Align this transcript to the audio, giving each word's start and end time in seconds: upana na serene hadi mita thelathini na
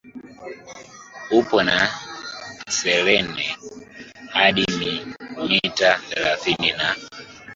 upana 1.39 1.75
na 2.57 2.71
serene 2.77 3.47
hadi 4.35 4.65
mita 5.47 5.91
thelathini 6.07 6.71
na 6.79 6.87